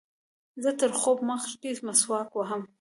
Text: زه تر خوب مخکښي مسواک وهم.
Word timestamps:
زه 0.63 0.71
تر 0.79 0.91
خوب 0.99 1.17
مخکښي 1.29 1.71
مسواک 1.87 2.29
وهم. 2.35 2.61